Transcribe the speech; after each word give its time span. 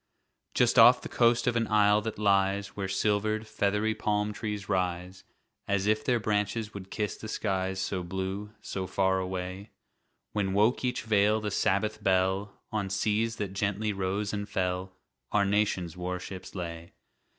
Just 0.55 0.79
off 0.79 0.99
the 1.03 1.07
coast 1.07 1.45
of 1.45 1.55
an 1.55 1.67
isle 1.67 2.01
that 2.01 2.17
lies 2.17 2.69
Where 2.69 2.87
silver'd, 2.87 3.45
feathery 3.45 3.93
palm 3.93 4.33
trees 4.33 4.67
rise 4.67 5.23
As 5.67 5.85
if 5.85 6.03
their 6.03 6.19
branches 6.19 6.73
would 6.73 6.89
kiss 6.89 7.17
the 7.17 7.27
skies 7.27 7.79
So 7.79 8.01
blue, 8.01 8.51
so 8.61 8.87
far 8.87 9.19
away; 9.19 9.69
When 10.31 10.53
woke 10.53 10.83
each 10.83 11.03
vale 11.03 11.39
the 11.39 11.51
Sabbath 11.51 12.03
bell, 12.03 12.63
On 12.71 12.89
seas 12.89 13.35
that 13.35 13.53
gently 13.53 13.93
rose 13.93 14.33
and 14.33 14.49
fell, 14.49 14.97
Our 15.31 15.45
nation's 15.45 15.95
warships 15.95 16.55
lay. 16.55 16.93